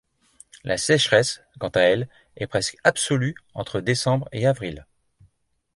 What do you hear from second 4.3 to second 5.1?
et avril.